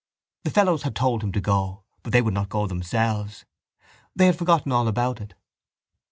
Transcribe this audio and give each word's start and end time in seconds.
The 0.45 0.49
fellows 0.49 0.81
had 0.81 0.95
told 0.95 1.21
him 1.23 1.31
to 1.31 1.39
go 1.39 1.83
but 2.01 2.11
they 2.11 2.23
would 2.23 2.33
not 2.33 2.49
go 2.49 2.65
themselves. 2.65 3.45
They 4.15 4.25
had 4.25 4.35
forgotten 4.39 4.71
all 4.71 4.87
about 4.87 5.21
it. 5.21 5.35